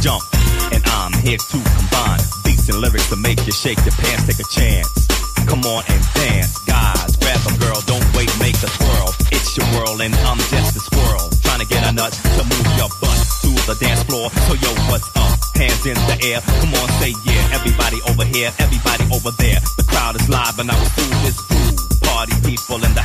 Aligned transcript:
Jump. 0.00 0.22
And 0.72 0.82
I'm 0.86 1.12
here 1.24 1.38
to 1.38 1.58
combine 1.58 2.22
beats 2.44 2.68
and 2.68 2.78
lyrics 2.78 3.08
to 3.10 3.16
make 3.16 3.44
you 3.46 3.52
shake 3.52 3.78
your 3.82 3.94
pants, 3.98 4.26
take 4.26 4.38
a 4.38 4.48
chance. 4.50 4.88
Come 5.46 5.64
on 5.64 5.82
and 5.88 6.02
dance, 6.14 6.58
guys. 6.68 7.16
Grab 7.16 7.40
a 7.48 7.52
girl, 7.58 7.80
don't 7.86 8.04
wait, 8.14 8.30
make 8.38 8.58
a 8.62 8.68
twirl. 8.68 9.10
It's 9.32 9.56
your 9.56 9.66
world, 9.74 10.00
and 10.00 10.14
I'm 10.28 10.38
just 10.52 10.76
a 10.76 10.80
squirrel. 10.80 11.28
Trying 11.42 11.60
to 11.60 11.66
get 11.66 11.82
a 11.88 11.92
nut 11.92 12.12
to 12.12 12.42
move 12.44 12.68
your 12.76 12.90
butt 13.00 13.18
to 13.42 13.50
the 13.66 13.76
dance 13.80 14.02
floor. 14.04 14.30
So, 14.46 14.54
yo, 14.60 14.70
what's 14.92 15.08
up? 15.16 15.40
Hands 15.56 15.86
in 15.86 15.96
the 16.06 16.16
air. 16.30 16.40
Come 16.44 16.74
on, 16.76 16.88
say 17.00 17.14
yeah. 17.24 17.56
Everybody 17.56 17.98
over 18.12 18.24
here, 18.24 18.52
everybody 18.58 19.04
over 19.10 19.32
there. 19.40 19.58
The 19.80 19.84
crowd 19.88 20.20
is 20.20 20.28
live, 20.28 20.58
and 20.58 20.70
I'm 20.70 20.84
through 20.94 21.14
this 21.24 21.40
groove. 21.48 21.80
Party 22.04 22.36
people 22.44 22.76
in 22.84 22.92
the 22.94 23.04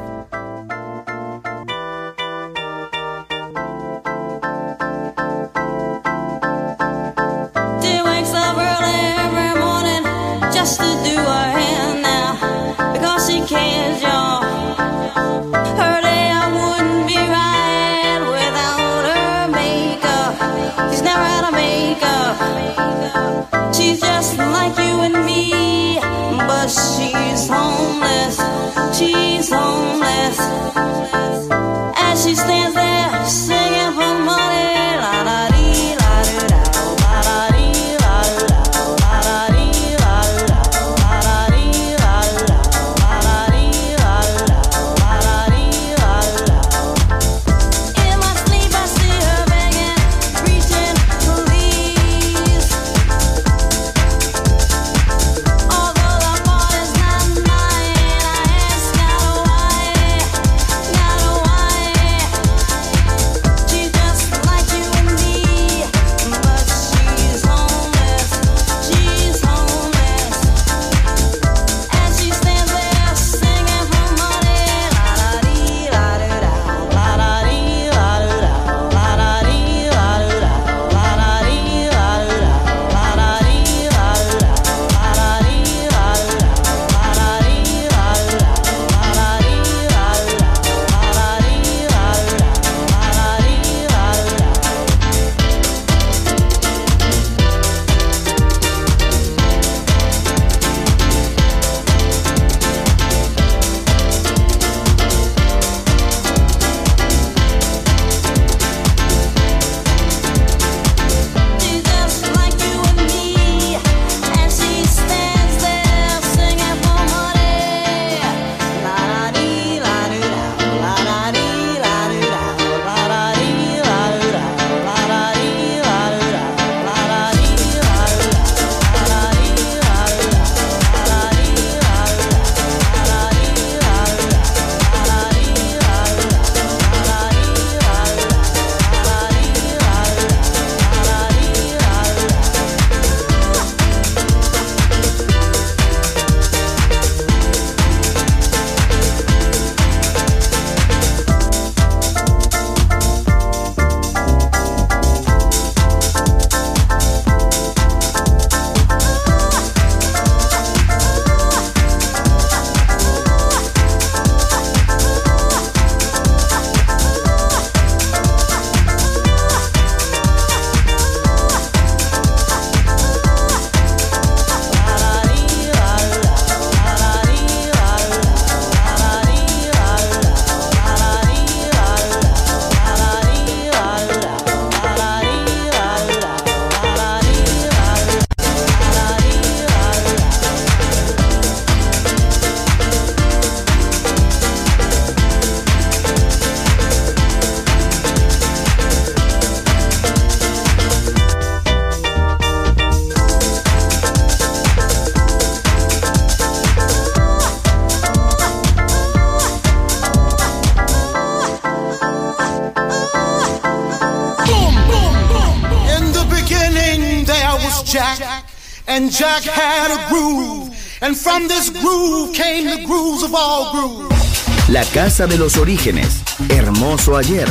From 221.31 221.47
this 221.47 221.69
groove 221.69 222.33
came 222.33 222.65
the 222.65 222.85
grooves 222.85 223.23
of 223.23 223.33
all 223.33 223.71
grooves. 223.71 224.69
La 224.69 224.83
casa 224.93 225.27
de 225.27 225.37
los 225.37 225.55
orígenes. 225.57 226.23
Hermoso 226.49 227.15
ayer. 227.15 227.47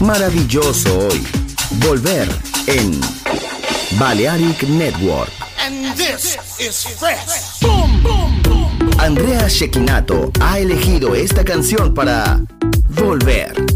Maravilloso 0.00 1.08
hoy. 1.08 1.26
Volver 1.80 2.28
en 2.68 3.00
Balearic 3.98 4.62
Network. 4.68 5.30
And 5.58 5.96
this 5.96 6.36
is 6.60 6.84
fresh. 6.98 7.60
Boom, 7.60 8.02
boom, 8.02 8.42
boom. 8.42 8.90
Andrea 9.00 9.48
Shekinato 9.48 10.30
ha 10.40 10.60
elegido 10.60 11.14
esta 11.14 11.44
canción 11.44 11.94
para 11.94 12.40
Volver 12.90 13.75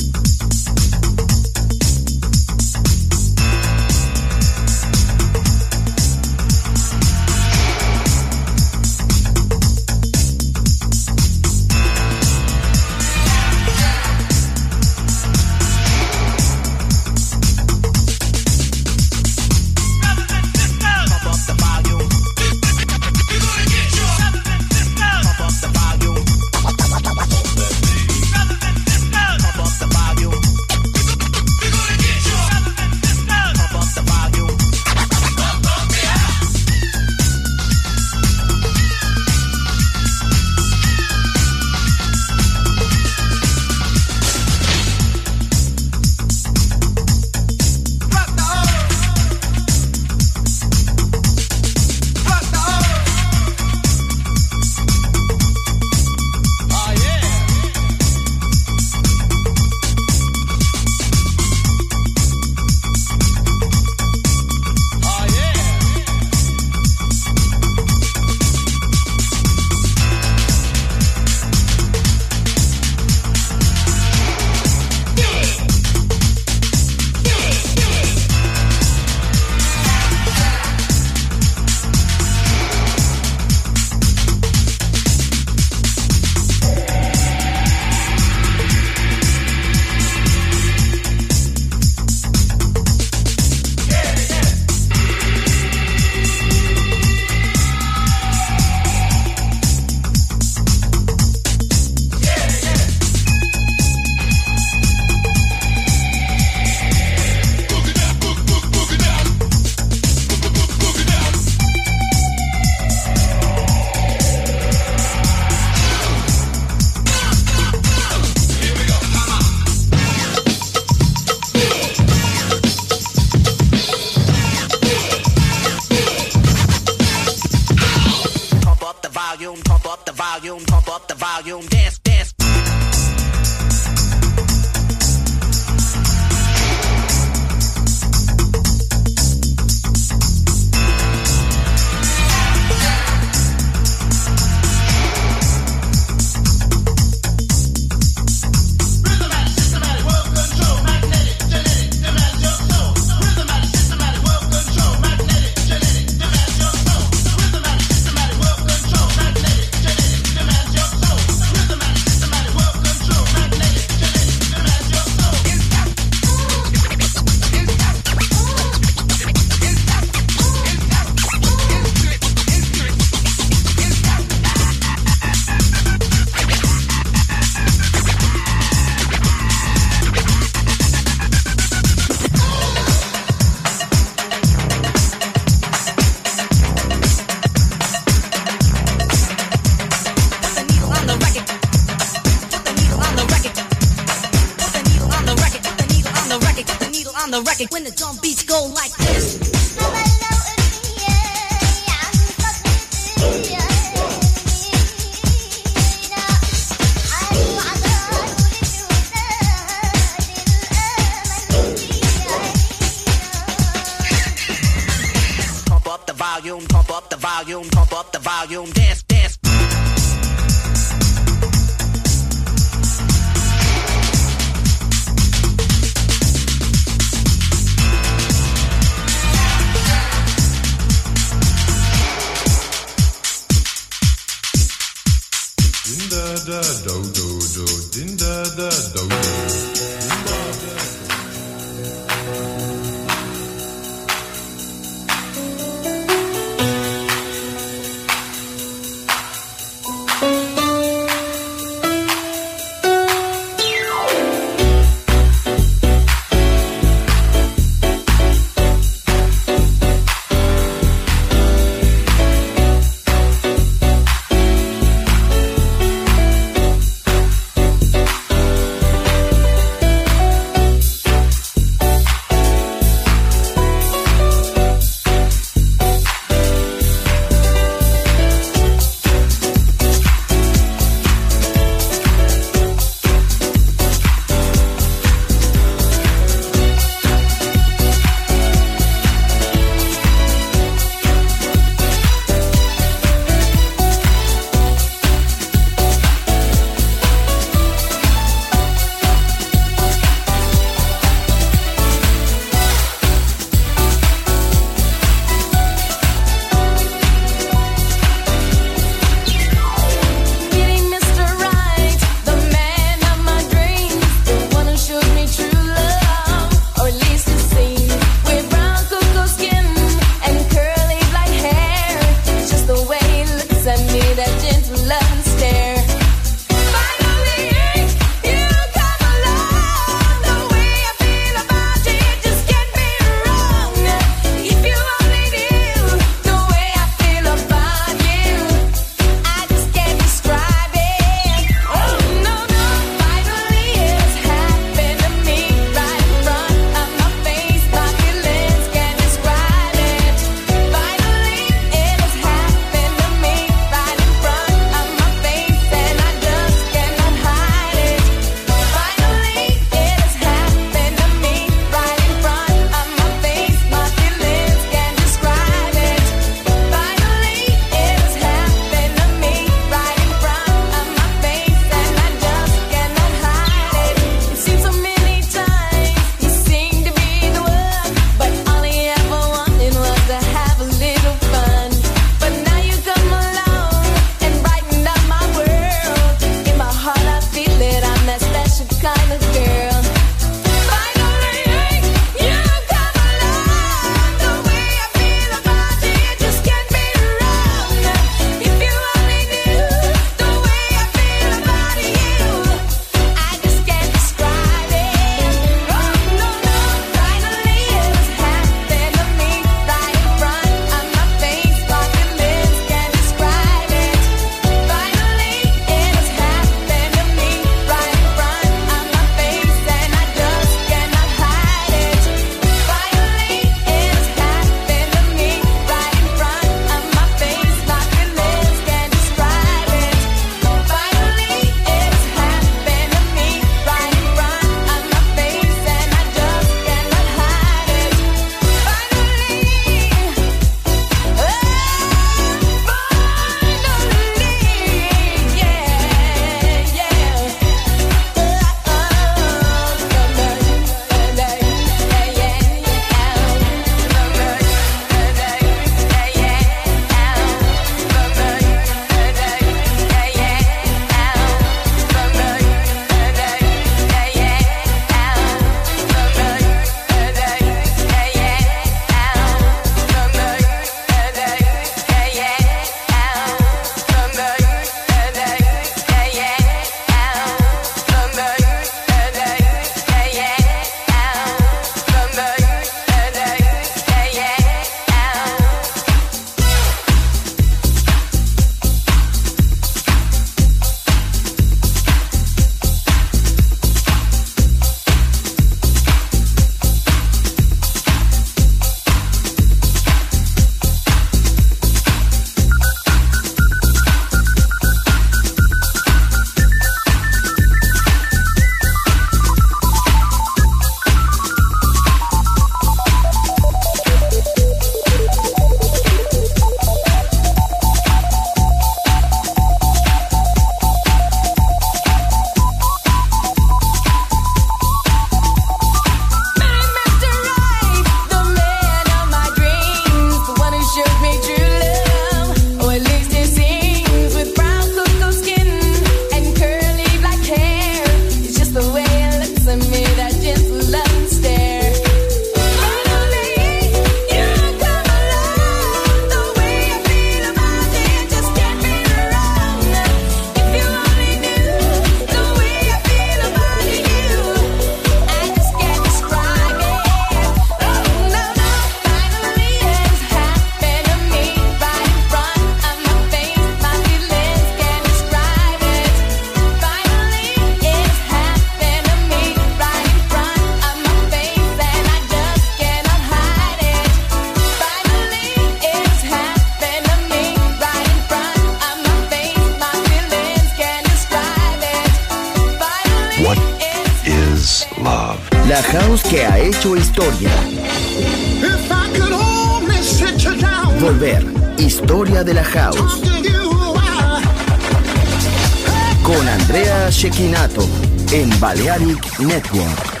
Network. 599.20 600.00